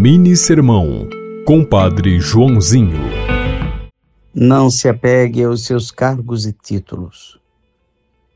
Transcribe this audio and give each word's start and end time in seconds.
Mini 0.00 0.36
Sermão, 0.36 1.08
Compadre 1.44 2.20
Joãozinho. 2.20 3.00
Não 4.32 4.70
se 4.70 4.88
apegue 4.88 5.42
aos 5.42 5.64
seus 5.64 5.90
cargos 5.90 6.46
e 6.46 6.52
títulos. 6.52 7.40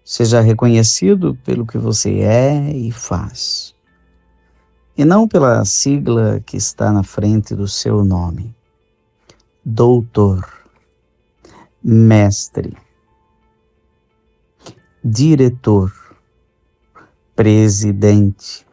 Seja 0.04 0.40
reconhecido 0.40 1.38
pelo 1.44 1.64
que 1.64 1.78
você 1.78 2.18
é 2.18 2.76
e 2.76 2.90
faz, 2.90 3.76
e 4.98 5.04
não 5.04 5.28
pela 5.28 5.64
sigla 5.64 6.42
que 6.44 6.56
está 6.56 6.90
na 6.90 7.04
frente 7.04 7.54
do 7.54 7.68
seu 7.68 8.02
nome. 8.02 8.52
Doutor, 9.64 10.44
mestre, 11.80 12.76
diretor, 15.04 15.92
presidente 17.36 18.66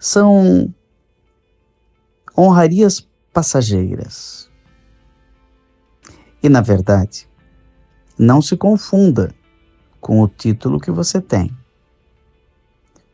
são 0.00 0.74
honrarias 2.36 3.06
passageiras. 3.34 4.50
E, 6.42 6.48
na 6.48 6.62
verdade, 6.62 7.28
não 8.18 8.40
se 8.40 8.56
confunda 8.56 9.32
com 10.00 10.22
o 10.22 10.28
título 10.28 10.80
que 10.80 10.90
você 10.90 11.20
tem, 11.20 11.54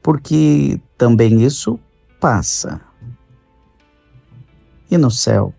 porque 0.01 0.81
também 0.97 1.43
isso 1.43 1.79
passa. 2.21 2.81
E 4.89 4.97
no 4.97 5.11
céu, 5.11 5.53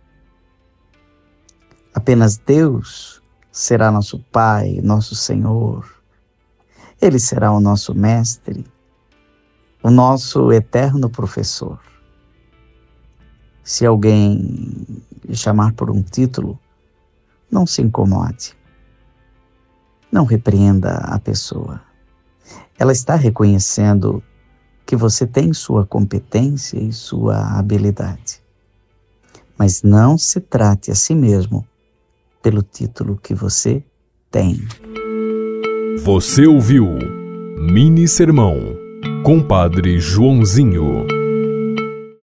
apenas 1.94 2.38
Deus 2.38 3.22
será 3.52 3.92
nosso 3.92 4.20
Pai, 4.32 4.80
nosso 4.82 5.14
Senhor. 5.14 6.02
Ele 7.02 7.20
será 7.20 7.52
o 7.52 7.60
nosso 7.60 7.94
Mestre 7.94 8.66
o 9.88 9.90
nosso 9.90 10.52
eterno 10.52 11.10
professor. 11.10 11.80
Se 13.64 13.86
alguém 13.86 14.86
chamar 15.32 15.72
por 15.76 15.90
um 15.90 16.04
título, 16.04 16.60
não 17.50 17.66
se 17.66 17.82
incomode. 17.82 18.54
Não 20.12 20.26
repreenda 20.26 20.98
a 20.98 21.18
pessoa. 21.20 21.82
Ela 22.78 22.92
está 22.92 23.16
reconhecendo 23.16 24.22
que 24.86 24.94
você 24.94 25.26
tem 25.26 25.54
sua 25.54 25.86
competência 25.86 26.78
e 26.78 26.92
sua 26.92 27.58
habilidade. 27.58 28.44
Mas 29.58 29.84
não 29.84 30.18
se 30.18 30.42
trate 30.42 30.92
a 30.92 30.96
si 30.96 31.16
mesmo 31.16 31.66
pelo 32.44 32.62
título 32.62 33.18
que 33.24 33.34
você 33.34 33.82
tem. 34.30 34.68
Você 36.04 36.46
ouviu 36.46 36.90
Mini 37.58 38.06
Sermão 38.06 38.86
Compadre 39.24 40.00
Joãozinho. 40.00 41.17